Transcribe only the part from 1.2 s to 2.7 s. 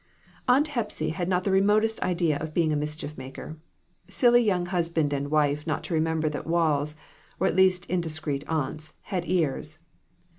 not the remotest idea of